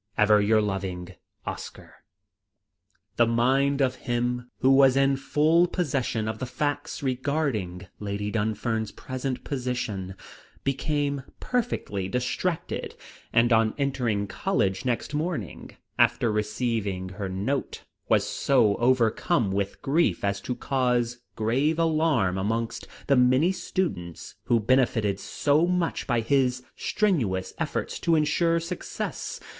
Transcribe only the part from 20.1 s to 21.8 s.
as to cause grave